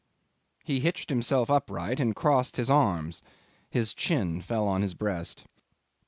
[0.63, 3.21] He hitched himself upright and crossed his arms;
[3.69, 5.45] his chin fell on his breast.